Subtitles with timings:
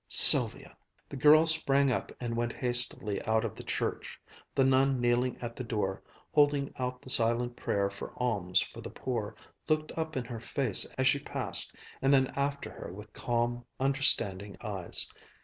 [0.07, 0.75] Sylvia!"
[1.09, 4.19] The girl sprang up and went hastily out of the church.
[4.55, 6.01] The nun kneeling at the door,
[6.33, 9.35] holding out the silent prayer for alms for the poor,
[9.69, 14.57] looked up in her face as she passed and then after her with calm, understanding
[14.61, 15.07] eyes.